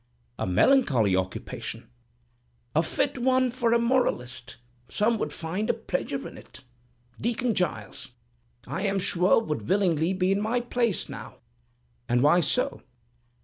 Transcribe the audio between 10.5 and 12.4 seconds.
place now." "And why